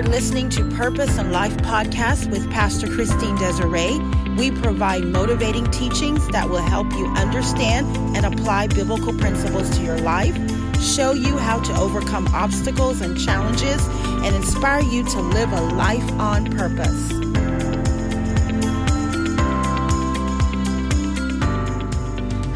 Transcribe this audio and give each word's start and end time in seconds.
are 0.00 0.04
listening 0.04 0.48
to 0.48 0.64
Purpose 0.70 1.18
and 1.18 1.30
Life 1.30 1.54
podcast 1.58 2.30
with 2.30 2.50
Pastor 2.50 2.86
Christine 2.86 3.36
Desiree. 3.36 3.98
We 4.38 4.50
provide 4.50 5.04
motivating 5.04 5.70
teachings 5.70 6.26
that 6.28 6.48
will 6.48 6.62
help 6.62 6.90
you 6.92 7.06
understand 7.08 7.86
and 8.16 8.24
apply 8.24 8.68
biblical 8.68 9.12
principles 9.12 9.68
to 9.76 9.82
your 9.82 9.98
life, 9.98 10.34
show 10.80 11.12
you 11.12 11.36
how 11.36 11.60
to 11.60 11.76
overcome 11.78 12.28
obstacles 12.28 13.02
and 13.02 13.20
challenges, 13.20 13.86
and 14.24 14.34
inspire 14.34 14.80
you 14.80 15.04
to 15.04 15.20
live 15.20 15.52
a 15.52 15.60
life 15.74 16.10
on 16.12 16.50
purpose. 16.56 17.10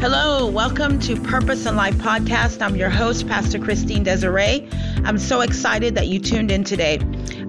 Hello, 0.01 0.49
welcome 0.49 0.99
to 1.01 1.15
Purpose 1.21 1.67
and 1.67 1.77
Life 1.77 1.95
podcast. 1.95 2.63
I'm 2.63 2.75
your 2.75 2.89
host, 2.89 3.27
Pastor 3.27 3.59
Christine 3.59 4.03
Desiree. 4.03 4.67
I'm 5.03 5.19
so 5.19 5.41
excited 5.41 5.93
that 5.93 6.07
you 6.07 6.19
tuned 6.19 6.49
in 6.49 6.63
today. 6.63 6.99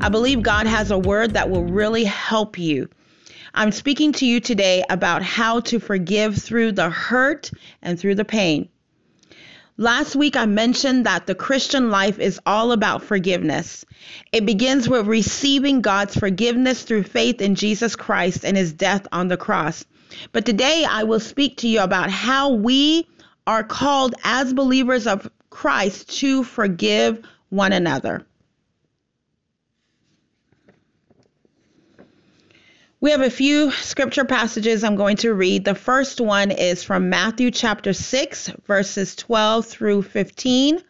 I 0.00 0.08
believe 0.10 0.42
God 0.42 0.66
has 0.66 0.90
a 0.90 0.98
word 0.98 1.32
that 1.34 1.50
will 1.50 1.64
really 1.64 2.04
help 2.04 2.58
you. 2.58 2.88
I'm 3.54 3.72
speaking 3.72 4.12
to 4.12 4.26
you 4.26 4.40
today 4.40 4.84
about 4.90 5.22
how 5.22 5.60
to 5.60 5.80
forgive 5.80 6.36
through 6.36 6.72
the 6.72 6.90
hurt 6.90 7.50
and 7.80 7.98
through 7.98 8.16
the 8.16 8.24
pain. 8.24 8.68
Last 9.78 10.14
week, 10.14 10.36
I 10.36 10.46
mentioned 10.46 11.06
that 11.06 11.26
the 11.26 11.34
Christian 11.34 11.90
life 11.90 12.18
is 12.18 12.40
all 12.46 12.72
about 12.72 13.02
forgiveness. 13.02 13.84
It 14.32 14.46
begins 14.46 14.88
with 14.88 15.06
receiving 15.06 15.80
God's 15.80 16.14
forgiveness 16.14 16.82
through 16.82 17.04
faith 17.04 17.40
in 17.40 17.54
Jesus 17.54 17.96
Christ 17.96 18.44
and 18.44 18.56
his 18.56 18.72
death 18.72 19.06
on 19.12 19.28
the 19.28 19.36
cross. 19.36 19.84
But 20.32 20.44
today 20.44 20.86
I 20.88 21.04
will 21.04 21.20
speak 21.20 21.58
to 21.58 21.68
you 21.68 21.80
about 21.80 22.10
how 22.10 22.52
we 22.52 23.08
are 23.46 23.64
called 23.64 24.14
as 24.24 24.52
believers 24.52 25.06
of 25.06 25.30
Christ 25.50 26.18
to 26.20 26.42
forgive 26.42 27.22
one 27.48 27.72
another. 27.72 28.26
We 33.00 33.10
have 33.10 33.20
a 33.20 33.30
few 33.30 33.70
scripture 33.72 34.24
passages 34.24 34.82
I'm 34.82 34.96
going 34.96 35.18
to 35.18 35.34
read. 35.34 35.64
The 35.64 35.74
first 35.74 36.20
one 36.20 36.50
is 36.50 36.82
from 36.82 37.10
Matthew 37.10 37.50
chapter 37.50 37.92
6, 37.92 38.52
verses 38.66 39.14
12 39.16 39.66
through 39.66 40.02
15. 40.02 40.80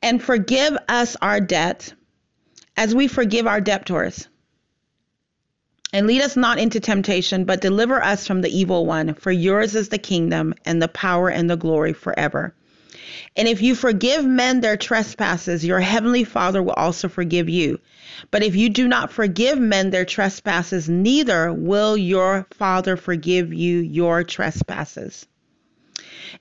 And 0.00 0.22
forgive 0.22 0.76
us 0.88 1.16
our 1.20 1.40
debt 1.40 1.92
as 2.76 2.94
we 2.94 3.08
forgive 3.08 3.46
our 3.46 3.60
debtors 3.60 4.28
and 5.92 6.06
lead 6.06 6.22
us 6.22 6.36
not 6.36 6.58
into 6.58 6.80
temptation, 6.80 7.44
but 7.44 7.60
deliver 7.60 8.02
us 8.02 8.26
from 8.26 8.40
the 8.40 8.56
evil 8.56 8.86
one. 8.86 9.14
For 9.14 9.30
yours 9.30 9.74
is 9.74 9.90
the 9.90 9.98
kingdom, 9.98 10.54
and 10.64 10.80
the 10.80 10.88
power, 10.88 11.28
and 11.28 11.50
the 11.50 11.56
glory 11.56 11.92
forever. 11.92 12.54
And 13.36 13.48
if 13.48 13.62
you 13.62 13.74
forgive 13.74 14.24
men 14.24 14.60
their 14.60 14.76
trespasses, 14.76 15.64
your 15.64 15.80
heavenly 15.80 16.24
Father 16.24 16.62
will 16.62 16.72
also 16.72 17.08
forgive 17.08 17.48
you. 17.48 17.80
But 18.30 18.42
if 18.42 18.54
you 18.54 18.68
do 18.68 18.86
not 18.86 19.12
forgive 19.12 19.58
men 19.58 19.90
their 19.90 20.04
trespasses, 20.04 20.88
neither 20.88 21.52
will 21.52 21.96
your 21.96 22.46
Father 22.54 22.96
forgive 22.96 23.52
you 23.52 23.78
your 23.78 24.24
trespasses. 24.24 25.26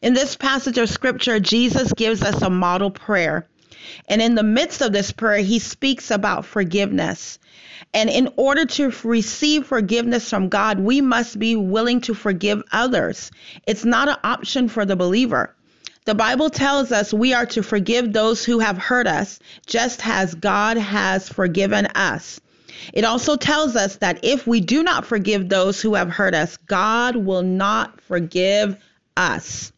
In 0.02 0.14
this 0.14 0.36
passage 0.36 0.78
of 0.78 0.90
scripture, 0.90 1.40
Jesus 1.40 1.94
gives 1.94 2.22
us 2.22 2.42
a 2.42 2.50
model 2.50 2.92
prayer. 2.92 3.48
And 4.08 4.22
in 4.22 4.36
the 4.36 4.44
midst 4.44 4.82
of 4.82 4.94
this 4.94 5.12
prayer, 5.12 5.40
he 5.40 5.60
speaks 5.60 6.12
about 6.12 6.46
forgiveness. 6.46 7.40
And 7.94 8.10
in 8.10 8.30
order 8.38 8.66
to 8.66 8.94
receive 9.04 9.66
forgiveness 9.66 10.30
from 10.30 10.50
God, 10.50 10.80
we 10.80 11.02
must 11.02 11.38
be 11.38 11.56
willing 11.56 12.02
to 12.02 12.14
forgive 12.14 12.64
others. 12.72 13.32
It's 13.68 13.84
not 13.84 14.08
an 14.08 14.18
option 14.24 14.70
for 14.70 14.86
the 14.86 14.96
believer. 14.96 15.56
The 16.06 16.16
Bible 16.16 16.50
tells 16.50 16.92
us 16.92 17.14
we 17.14 17.34
are 17.34 17.46
to 17.48 17.62
forgive 17.62 18.12
those 18.12 18.44
who 18.44 18.58
have 18.60 18.78
hurt 18.78 19.06
us, 19.06 19.40
just 19.68 20.06
as 20.08 20.34
God 20.34 20.78
has 20.78 21.30
forgiven 21.30 21.86
us. 21.88 22.42
It 22.94 23.06
also 23.06 23.36
tells 23.36 23.76
us 23.76 23.98
that 23.98 24.20
if 24.24 24.48
we 24.48 24.62
do 24.62 24.82
not 24.82 25.06
forgive 25.06 25.48
those 25.48 25.80
who 25.80 25.94
have 25.94 26.10
hurt 26.10 26.34
us, 26.34 26.58
God 26.58 27.16
will 27.16 27.44
not 27.44 28.02
forgive 28.02 28.84
us. 29.16 29.72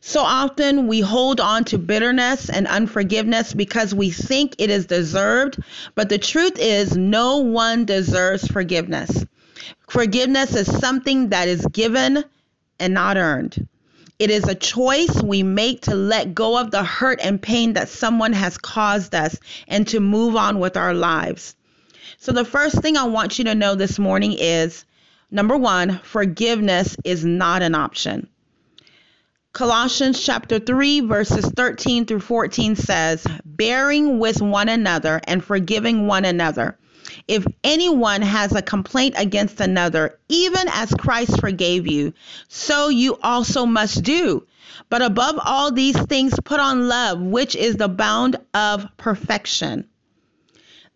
So 0.00 0.20
often 0.20 0.86
we 0.86 1.00
hold 1.00 1.40
on 1.40 1.64
to 1.66 1.78
bitterness 1.78 2.48
and 2.48 2.66
unforgiveness 2.66 3.52
because 3.52 3.94
we 3.94 4.10
think 4.10 4.54
it 4.58 4.70
is 4.70 4.86
deserved, 4.86 5.62
but 5.94 6.08
the 6.08 6.18
truth 6.18 6.58
is, 6.58 6.96
no 6.96 7.38
one 7.38 7.84
deserves 7.84 8.46
forgiveness. 8.46 9.24
Forgiveness 9.88 10.54
is 10.54 10.66
something 10.66 11.30
that 11.30 11.48
is 11.48 11.66
given 11.66 12.24
and 12.78 12.94
not 12.94 13.16
earned. 13.16 13.68
It 14.22 14.30
is 14.30 14.46
a 14.46 14.54
choice 14.54 15.20
we 15.20 15.42
make 15.42 15.80
to 15.80 15.96
let 15.96 16.32
go 16.32 16.56
of 16.56 16.70
the 16.70 16.84
hurt 16.84 17.18
and 17.20 17.42
pain 17.42 17.72
that 17.72 17.88
someone 17.88 18.32
has 18.34 18.56
caused 18.56 19.16
us 19.16 19.36
and 19.66 19.84
to 19.88 19.98
move 19.98 20.36
on 20.36 20.60
with 20.60 20.76
our 20.76 20.94
lives. 20.94 21.56
So, 22.18 22.30
the 22.30 22.44
first 22.44 22.80
thing 22.80 22.96
I 22.96 23.02
want 23.06 23.40
you 23.40 23.46
to 23.46 23.56
know 23.56 23.74
this 23.74 23.98
morning 23.98 24.36
is 24.38 24.84
number 25.32 25.56
one, 25.56 25.98
forgiveness 26.04 26.96
is 27.02 27.24
not 27.24 27.62
an 27.62 27.74
option. 27.74 28.28
Colossians 29.52 30.22
chapter 30.22 30.60
3 30.60 31.00
verses 31.00 31.44
13 31.44 32.06
through 32.06 32.20
14 32.20 32.76
says, 32.76 33.26
bearing 33.44 34.20
with 34.20 34.40
one 34.40 34.68
another 34.68 35.20
and 35.24 35.42
forgiving 35.42 36.06
one 36.06 36.24
another. 36.24 36.78
If 37.28 37.46
anyone 37.62 38.22
has 38.22 38.52
a 38.52 38.62
complaint 38.62 39.14
against 39.18 39.60
another, 39.60 40.18
even 40.28 40.66
as 40.68 40.92
Christ 40.94 41.40
forgave 41.40 41.86
you, 41.86 42.14
so 42.48 42.88
you 42.88 43.18
also 43.22 43.66
must 43.66 44.02
do. 44.02 44.46
But 44.88 45.02
above 45.02 45.38
all 45.42 45.72
these 45.72 45.98
things, 45.98 46.34
put 46.44 46.60
on 46.60 46.88
love, 46.88 47.20
which 47.20 47.56
is 47.56 47.76
the 47.76 47.88
bound 47.88 48.36
of 48.54 48.86
perfection. 48.96 49.86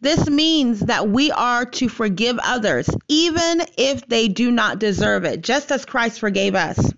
This 0.01 0.29
means 0.29 0.81
that 0.81 1.09
we 1.09 1.31
are 1.31 1.65
to 1.65 1.89
forgive 1.89 2.39
others, 2.43 2.89
even 3.09 3.63
if 3.79 4.07
they 4.07 4.29
do 4.29 4.51
not 4.51 4.79
deserve 4.79 5.25
it, 5.25 5.41
just 5.41 5.73
as 5.73 5.85
Christ 5.85 6.21
forgave 6.21 6.55
us. 6.55 6.93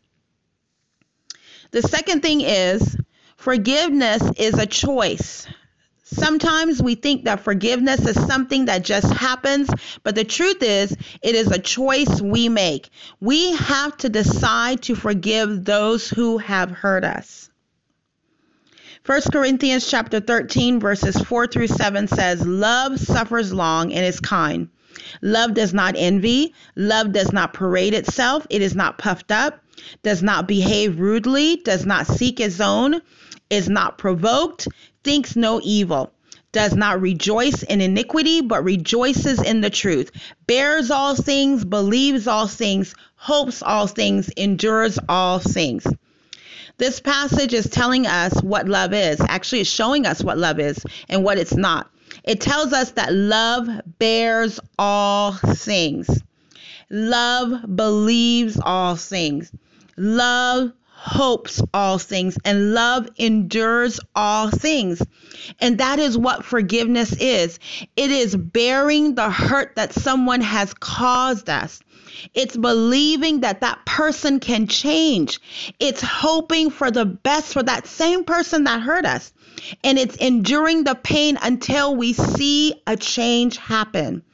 The 1.70 1.82
second 1.82 2.22
thing 2.22 2.40
is 2.40 2.96
forgiveness 3.36 4.22
is 4.36 4.54
a 4.54 4.66
choice. 4.66 5.46
Sometimes 6.10 6.82
we 6.82 6.94
think 6.94 7.24
that 7.24 7.40
forgiveness 7.40 8.06
is 8.06 8.16
something 8.26 8.64
that 8.64 8.82
just 8.82 9.12
happens, 9.12 9.68
but 10.02 10.14
the 10.14 10.24
truth 10.24 10.62
is, 10.62 10.96
it 11.22 11.34
is 11.34 11.48
a 11.48 11.58
choice 11.58 12.22
we 12.22 12.48
make. 12.48 12.88
We 13.20 13.52
have 13.52 13.94
to 13.98 14.08
decide 14.08 14.82
to 14.82 14.94
forgive 14.94 15.66
those 15.66 16.08
who 16.08 16.38
have 16.38 16.70
hurt 16.70 17.04
us. 17.04 17.50
1 19.04 19.20
Corinthians 19.32 19.88
chapter 19.90 20.20
13 20.20 20.80
verses 20.80 21.16
4 21.16 21.46
through 21.46 21.66
7 21.66 22.08
says, 22.08 22.46
"Love 22.46 22.98
suffers 22.98 23.52
long 23.52 23.92
and 23.92 24.04
is 24.04 24.20
kind. 24.20 24.68
Love 25.20 25.52
does 25.52 25.74
not 25.74 25.94
envy, 25.96 26.54
love 26.74 27.12
does 27.12 27.32
not 27.32 27.52
parade 27.52 27.94
itself, 27.94 28.46
it 28.48 28.62
is 28.62 28.74
not 28.74 28.98
puffed 28.98 29.30
up, 29.30 29.62
does 30.02 30.22
not 30.22 30.48
behave 30.48 30.98
rudely, 30.98 31.56
does 31.56 31.84
not 31.86 32.06
seek 32.06 32.40
its 32.40 32.60
own, 32.60 33.00
is 33.50 33.68
not 33.68 33.96
provoked, 33.98 34.68
thinks 35.08 35.36
no 35.36 35.58
evil, 35.64 36.12
does 36.52 36.74
not 36.74 37.00
rejoice 37.00 37.62
in 37.62 37.80
iniquity, 37.80 38.42
but 38.42 38.62
rejoices 38.62 39.40
in 39.40 39.62
the 39.62 39.70
truth, 39.70 40.10
bears 40.46 40.90
all 40.90 41.16
things, 41.16 41.64
believes 41.64 42.26
all 42.26 42.46
things, 42.46 42.94
hopes 43.16 43.62
all 43.62 43.86
things, 43.86 44.28
endures 44.28 44.98
all 45.08 45.38
things. 45.38 45.86
This 46.76 47.00
passage 47.00 47.54
is 47.54 47.70
telling 47.70 48.06
us 48.06 48.42
what 48.42 48.68
love 48.68 48.92
is. 48.92 49.18
Actually, 49.22 49.62
it's 49.62 49.70
showing 49.70 50.04
us 50.04 50.22
what 50.22 50.36
love 50.36 50.60
is 50.60 50.84
and 51.08 51.24
what 51.24 51.38
it's 51.38 51.56
not. 51.56 51.90
It 52.22 52.42
tells 52.42 52.74
us 52.74 52.90
that 52.90 53.10
love 53.10 53.66
bears 53.98 54.60
all 54.78 55.32
things. 55.32 56.22
Love 56.90 57.74
believes 57.74 58.60
all 58.62 58.94
things. 58.94 59.50
Love 59.96 60.72
hopes 61.00 61.62
all 61.72 61.96
things 61.96 62.36
and 62.44 62.74
love 62.74 63.08
endures 63.16 64.00
all 64.16 64.50
things. 64.50 65.00
And 65.60 65.78
that 65.78 66.00
is 66.00 66.18
what 66.18 66.44
forgiveness 66.44 67.12
is. 67.12 67.60
It 67.94 68.10
is 68.10 68.34
bearing 68.34 69.14
the 69.14 69.30
hurt 69.30 69.76
that 69.76 69.92
someone 69.92 70.40
has 70.40 70.74
caused 70.74 71.48
us. 71.48 71.80
It's 72.34 72.56
believing 72.56 73.40
that 73.40 73.60
that 73.60 73.86
person 73.86 74.40
can 74.40 74.66
change. 74.66 75.38
It's 75.78 76.02
hoping 76.02 76.70
for 76.70 76.90
the 76.90 77.06
best 77.06 77.52
for 77.52 77.62
that 77.62 77.86
same 77.86 78.24
person 78.24 78.64
that 78.64 78.82
hurt 78.82 79.06
us. 79.06 79.32
And 79.84 79.98
it's 79.98 80.16
enduring 80.16 80.82
the 80.82 80.96
pain 80.96 81.38
until 81.40 81.94
we 81.94 82.12
see 82.12 82.74
a 82.88 82.96
change 82.96 83.56
happen. 83.56 84.24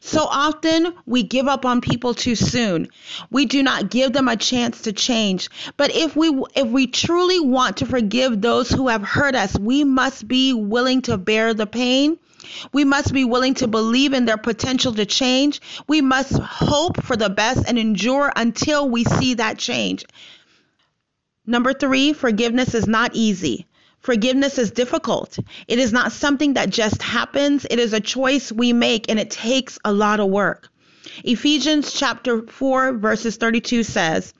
So 0.00 0.24
often 0.24 0.94
we 1.06 1.22
give 1.22 1.48
up 1.48 1.64
on 1.64 1.80
people 1.80 2.14
too 2.14 2.34
soon. 2.34 2.88
We 3.30 3.46
do 3.46 3.62
not 3.62 3.90
give 3.90 4.12
them 4.12 4.28
a 4.28 4.36
chance 4.36 4.82
to 4.82 4.92
change. 4.92 5.50
But 5.76 5.94
if 5.94 6.16
we 6.16 6.28
if 6.54 6.66
we 6.66 6.86
truly 6.86 7.40
want 7.40 7.78
to 7.78 7.86
forgive 7.86 8.40
those 8.40 8.70
who 8.70 8.88
have 8.88 9.02
hurt 9.02 9.34
us, 9.34 9.58
we 9.58 9.84
must 9.84 10.26
be 10.26 10.52
willing 10.52 11.02
to 11.02 11.18
bear 11.18 11.54
the 11.54 11.66
pain. 11.66 12.18
We 12.72 12.84
must 12.84 13.12
be 13.12 13.24
willing 13.24 13.54
to 13.54 13.68
believe 13.68 14.12
in 14.12 14.26
their 14.26 14.36
potential 14.36 14.92
to 14.92 15.06
change. 15.06 15.60
We 15.86 16.00
must 16.00 16.32
hope 16.32 17.02
for 17.02 17.16
the 17.16 17.30
best 17.30 17.64
and 17.66 17.78
endure 17.78 18.32
until 18.34 18.88
we 18.88 19.04
see 19.04 19.34
that 19.34 19.58
change. 19.58 20.04
Number 21.46 21.72
3, 21.72 22.12
forgiveness 22.12 22.74
is 22.74 22.86
not 22.86 23.14
easy. 23.14 23.66
Forgiveness 24.04 24.58
is 24.58 24.70
difficult. 24.70 25.38
It 25.66 25.78
is 25.78 25.90
not 25.90 26.12
something 26.12 26.54
that 26.54 26.68
just 26.68 27.02
happens. 27.02 27.66
It 27.70 27.78
is 27.78 27.94
a 27.94 28.00
choice 28.00 28.52
we 28.52 28.74
make 28.74 29.08
and 29.08 29.18
it 29.18 29.30
takes 29.30 29.78
a 29.82 29.94
lot 29.94 30.20
of 30.20 30.28
work. 30.28 30.68
Ephesians 31.24 31.90
chapter 31.90 32.42
4 32.46 32.98
verses 32.98 33.36
32 33.36 33.82
says, 33.82 34.34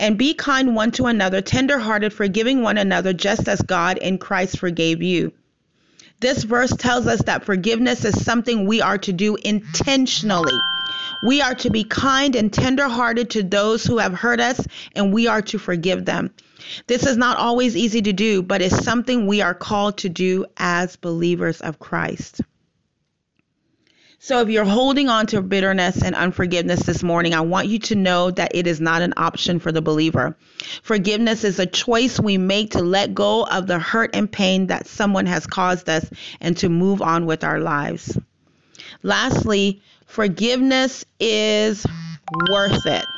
"And 0.00 0.18
be 0.18 0.34
kind 0.34 0.74
one 0.74 0.90
to 0.92 1.06
another, 1.06 1.40
tenderhearted, 1.40 2.12
forgiving 2.12 2.62
one 2.62 2.76
another, 2.76 3.12
just 3.12 3.46
as 3.46 3.62
God 3.62 3.98
in 3.98 4.18
Christ 4.18 4.58
forgave 4.58 5.00
you." 5.00 5.32
This 6.18 6.42
verse 6.42 6.74
tells 6.76 7.06
us 7.06 7.22
that 7.26 7.44
forgiveness 7.44 8.04
is 8.04 8.20
something 8.24 8.66
we 8.66 8.80
are 8.80 8.98
to 8.98 9.12
do 9.12 9.36
intentionally. 9.36 10.64
We 11.24 11.40
are 11.40 11.54
to 11.54 11.70
be 11.70 11.84
kind 11.84 12.36
and 12.36 12.52
tenderhearted 12.52 13.30
to 13.30 13.42
those 13.42 13.82
who 13.82 13.96
have 13.96 14.12
hurt 14.12 14.40
us, 14.40 14.60
and 14.94 15.10
we 15.10 15.26
are 15.26 15.40
to 15.40 15.58
forgive 15.58 16.04
them. 16.04 16.30
This 16.86 17.06
is 17.06 17.16
not 17.16 17.38
always 17.38 17.74
easy 17.74 18.02
to 18.02 18.12
do, 18.12 18.42
but 18.42 18.60
it's 18.60 18.84
something 18.84 19.26
we 19.26 19.40
are 19.40 19.54
called 19.54 19.96
to 19.98 20.10
do 20.10 20.44
as 20.58 20.96
believers 20.96 21.62
of 21.62 21.78
Christ. 21.78 22.42
So, 24.18 24.42
if 24.42 24.50
you're 24.50 24.66
holding 24.66 25.08
on 25.08 25.26
to 25.28 25.40
bitterness 25.40 26.02
and 26.02 26.14
unforgiveness 26.14 26.82
this 26.82 27.02
morning, 27.02 27.32
I 27.32 27.40
want 27.40 27.68
you 27.68 27.78
to 27.78 27.94
know 27.94 28.30
that 28.30 28.54
it 28.54 28.66
is 28.66 28.80
not 28.80 29.00
an 29.00 29.14
option 29.16 29.60
for 29.60 29.72
the 29.72 29.82
believer. 29.82 30.36
Forgiveness 30.82 31.42
is 31.42 31.58
a 31.58 31.64
choice 31.64 32.20
we 32.20 32.36
make 32.36 32.72
to 32.72 32.82
let 32.82 33.14
go 33.14 33.46
of 33.46 33.66
the 33.66 33.78
hurt 33.78 34.14
and 34.14 34.30
pain 34.30 34.66
that 34.66 34.86
someone 34.86 35.24
has 35.24 35.46
caused 35.46 35.88
us 35.88 36.04
and 36.42 36.54
to 36.58 36.68
move 36.68 37.00
on 37.00 37.24
with 37.24 37.44
our 37.44 37.60
lives. 37.60 38.18
Lastly, 39.02 39.82
forgiveness 40.14 41.04
is 41.18 41.84
worth 42.30 42.86
it. 42.86 43.08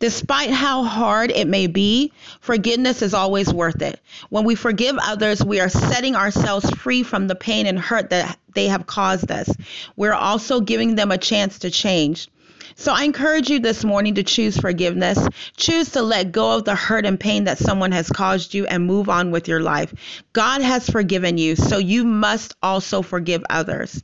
Despite 0.00 0.50
how 0.50 0.82
hard 0.82 1.30
it 1.30 1.46
may 1.46 1.68
be, 1.68 2.12
forgiveness 2.40 3.00
is 3.00 3.14
always 3.14 3.52
worth 3.54 3.80
it. 3.80 4.00
When 4.30 4.44
we 4.44 4.56
forgive 4.56 4.96
others, 5.00 5.44
we 5.44 5.60
are 5.60 5.68
setting 5.68 6.16
ourselves 6.16 6.68
free 6.70 7.04
from 7.04 7.28
the 7.28 7.36
pain 7.36 7.66
and 7.66 7.78
hurt 7.78 8.10
that 8.10 8.38
they 8.54 8.66
have 8.66 8.86
caused 8.86 9.30
us. 9.30 9.48
We're 9.94 10.14
also 10.14 10.60
giving 10.60 10.96
them 10.96 11.12
a 11.12 11.18
chance 11.18 11.60
to 11.60 11.70
change. 11.70 12.28
So 12.74 12.92
I 12.92 13.04
encourage 13.04 13.50
you 13.50 13.60
this 13.60 13.84
morning 13.84 14.16
to 14.16 14.24
choose 14.24 14.58
forgiveness. 14.58 15.28
Choose 15.56 15.90
to 15.92 16.02
let 16.02 16.32
go 16.32 16.56
of 16.56 16.64
the 16.64 16.74
hurt 16.74 17.06
and 17.06 17.20
pain 17.20 17.44
that 17.44 17.58
someone 17.58 17.92
has 17.92 18.10
caused 18.10 18.52
you 18.52 18.66
and 18.66 18.84
move 18.84 19.08
on 19.08 19.30
with 19.30 19.46
your 19.46 19.60
life. 19.60 19.94
God 20.32 20.60
has 20.60 20.90
forgiven 20.90 21.38
you, 21.38 21.54
so 21.54 21.78
you 21.78 22.04
must 22.04 22.56
also 22.62 23.02
forgive 23.02 23.44
others. 23.48 24.02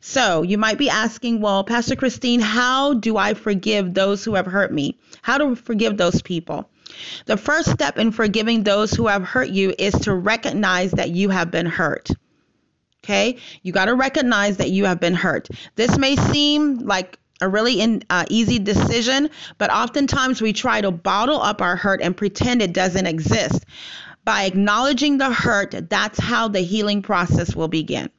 So 0.00 0.42
you 0.42 0.58
might 0.58 0.78
be 0.78 0.90
asking, 0.90 1.40
well, 1.40 1.64
Pastor 1.64 1.96
Christine, 1.96 2.40
how 2.40 2.94
do 2.94 3.16
I 3.16 3.34
forgive 3.34 3.94
those 3.94 4.24
who 4.24 4.34
have 4.34 4.46
hurt 4.46 4.72
me? 4.72 4.98
How 5.22 5.38
to 5.38 5.56
forgive 5.56 5.96
those 5.96 6.22
people? 6.22 6.70
The 7.26 7.36
first 7.36 7.70
step 7.70 7.98
in 7.98 8.12
forgiving 8.12 8.62
those 8.62 8.92
who 8.92 9.06
have 9.06 9.22
hurt 9.22 9.48
you 9.48 9.74
is 9.78 9.94
to 10.00 10.14
recognize 10.14 10.92
that 10.92 11.10
you 11.10 11.30
have 11.30 11.50
been 11.50 11.66
hurt. 11.66 12.10
Okay? 13.04 13.36
You 13.62 13.72
got 13.72 13.86
to 13.86 13.94
recognize 13.94 14.58
that 14.58 14.70
you 14.70 14.84
have 14.86 15.00
been 15.00 15.14
hurt. 15.14 15.48
This 15.74 15.98
may 15.98 16.16
seem 16.16 16.78
like 16.78 17.18
a 17.40 17.48
really 17.48 17.80
in, 17.80 18.02
uh, 18.08 18.24
easy 18.30 18.58
decision, 18.58 19.30
but 19.58 19.70
oftentimes 19.70 20.40
we 20.40 20.52
try 20.52 20.80
to 20.80 20.90
bottle 20.90 21.40
up 21.40 21.60
our 21.60 21.76
hurt 21.76 22.00
and 22.00 22.16
pretend 22.16 22.62
it 22.62 22.72
doesn't 22.72 23.06
exist. 23.06 23.64
By 24.24 24.44
acknowledging 24.44 25.18
the 25.18 25.30
hurt, 25.30 25.88
that's 25.88 26.18
how 26.18 26.48
the 26.48 26.60
healing 26.60 27.02
process 27.02 27.54
will 27.54 27.68
begin 27.68 28.10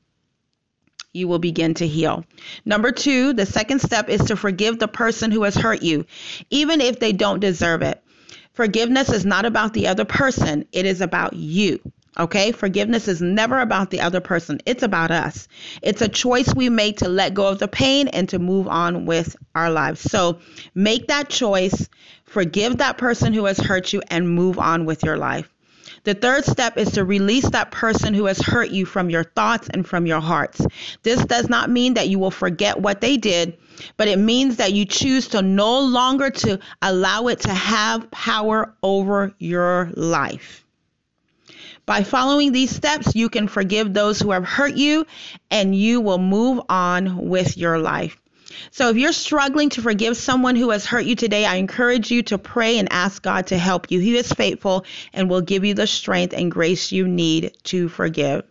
you 1.14 1.28
will 1.28 1.40
begin 1.40 1.74
to 1.76 1.88
heal. 1.88 2.26
Number 2.66 2.92
two, 2.92 3.34
the 3.34 3.46
second 3.46 3.80
step 3.80 4.10
is 4.10 4.22
to 4.26 4.36
forgive 4.36 4.80
the 4.80 4.88
person 4.88 5.32
who 5.32 5.44
has 5.44 5.56
hurt 5.56 5.82
you, 5.82 6.06
even 6.50 6.82
if 6.82 7.00
they 7.00 7.14
don't 7.14 7.40
deserve 7.40 7.82
it. 7.82 8.04
Forgiveness 8.54 9.10
is 9.10 9.26
not 9.26 9.46
about 9.46 9.74
the 9.74 9.88
other 9.88 10.06
person, 10.06 10.66
it 10.72 10.86
is 10.86 11.02
about 11.02 11.34
you. 11.34 11.80
Okay, 12.20 12.52
forgiveness 12.52 13.08
is 13.08 13.22
never 13.22 13.60
about 13.60 13.92
the 13.92 14.02
other 14.02 14.22
person. 14.22 14.60
It's 14.66 14.82
about 14.82 15.12
us. 15.12 15.48
It's 15.84 16.02
a 16.02 16.08
choice 16.08 16.52
we 16.56 16.68
make 16.68 16.98
to 16.98 17.10
let 17.10 17.36
go 17.36 17.48
of 17.48 17.60
the 17.60 17.68
pain 17.68 18.08
and 18.08 18.28
to 18.30 18.40
move 18.40 18.68
on 18.68 19.06
with 19.06 19.36
our 19.54 19.70
lives. 19.70 20.02
So 20.02 20.40
make 20.74 21.10
that 21.10 21.30
choice, 21.30 21.88
forgive 22.26 22.78
that 22.78 22.98
person 22.98 23.34
who 23.34 23.46
has 23.46 23.60
hurt 23.60 23.94
you, 23.94 24.02
and 24.10 24.28
move 24.28 24.58
on 24.58 24.86
with 24.86 25.04
your 25.04 25.18
life. 25.18 25.48
The 26.04 26.14
third 26.14 26.46
step 26.46 26.78
is 26.78 26.92
to 26.94 27.04
release 27.04 27.50
that 27.50 27.72
person 27.72 28.14
who 28.14 28.26
has 28.26 28.40
hurt 28.40 28.70
you 28.70 28.86
from 28.86 29.10
your 29.10 29.24
thoughts 29.24 29.68
and 29.74 29.88
from 29.88 30.06
your 30.06 30.22
hearts. 30.22 30.66
This 31.04 31.24
does 31.26 31.50
not 31.50 31.70
mean 31.70 31.96
that 31.96 32.10
you 32.10 32.20
will 32.20 32.32
forget 32.32 32.80
what 32.80 33.02
they 33.02 33.18
did, 33.18 33.58
but 33.98 34.08
it 34.08 34.20
means 34.20 34.58
that 34.58 34.74
you 34.74 34.86
choose 34.86 35.30
to 35.30 35.42
no 35.42 35.82
longer 35.82 36.30
to 36.30 36.60
allow 36.82 37.28
it 37.28 37.42
to 37.42 37.54
have 37.54 38.10
power 38.12 38.74
over 38.82 39.34
your 39.40 39.92
life. 39.96 40.64
By 41.86 42.04
following 42.04 42.52
these 42.52 42.76
steps, 42.76 43.16
you 43.16 43.30
can 43.30 43.48
forgive 43.48 43.94
those 43.94 44.20
who 44.20 44.32
have 44.32 44.44
hurt 44.44 44.76
you 44.76 45.06
and 45.50 45.74
you 45.74 46.02
will 46.02 46.18
move 46.18 46.62
on 46.68 47.30
with 47.30 47.58
your 47.58 47.80
life. 47.80 48.20
So 48.72 48.90
if 48.90 48.98
you're 48.98 49.14
struggling 49.14 49.70
to 49.72 49.82
forgive 49.82 50.18
someone 50.18 50.56
who 50.56 50.70
has 50.72 50.86
hurt 50.86 51.06
you 51.06 51.16
today, 51.16 51.46
I 51.46 51.56
encourage 51.56 52.12
you 52.12 52.24
to 52.24 52.38
pray 52.38 52.80
and 52.80 52.92
ask 52.92 53.22
God 53.22 53.48
to 53.48 53.58
help 53.58 53.92
you. 53.92 54.00
He 54.00 54.18
is 54.18 54.32
faithful 54.32 54.86
and 55.14 55.30
will 55.30 55.42
give 55.42 55.66
you 55.66 55.74
the 55.74 55.88
strength 55.88 56.34
and 56.34 56.52
grace 56.52 56.92
you 56.92 57.08
need 57.08 57.56
to 57.66 57.90
forgive. 57.90 58.44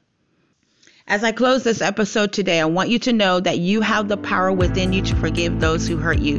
As 1.09 1.23
I 1.23 1.31
close 1.31 1.63
this 1.63 1.81
episode 1.81 2.33
today, 2.33 2.61
I 2.61 2.65
want 2.65 2.89
you 2.89 2.99
to 3.01 3.13
know 3.13 3.39
that 3.39 3.59
you 3.59 3.81
have 3.81 4.09
the 4.09 4.17
power 4.17 4.53
within 4.53 4.93
you 4.93 5.03
to 5.03 5.15
forgive 5.17 5.61
those 5.61 5.87
who 5.87 5.99
hurt 5.99 6.19
you. 6.19 6.39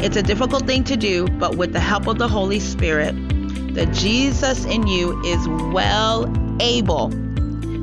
It's 0.00 0.16
a 0.16 0.22
difficult 0.22 0.66
thing 0.66 0.84
to 0.84 0.96
do, 0.96 1.28
but 1.28 1.56
with 1.56 1.74
the 1.74 1.80
help 1.80 2.06
of 2.06 2.16
the 2.16 2.26
Holy 2.26 2.58
Spirit, 2.58 3.14
the 3.74 3.84
Jesus 3.92 4.64
in 4.64 4.86
you 4.86 5.22
is 5.22 5.46
well 5.74 6.32
able 6.60 7.10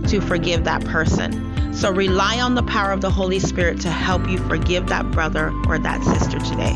to 0.08 0.20
forgive 0.22 0.64
that 0.64 0.84
person. 0.86 1.53
So 1.76 1.92
rely 1.92 2.40
on 2.40 2.56
the 2.56 2.64
power 2.64 2.92
of 2.92 3.02
the 3.02 3.12
Holy 3.12 3.40
Spirit 3.40 3.82
to 3.82 3.90
help 3.90 4.30
you 4.30 4.38
forgive 4.38 4.88
that 4.88 5.12
brother 5.12 5.52
or 5.68 5.78
that 5.80 6.02
sister 6.04 6.40
today. 6.40 6.72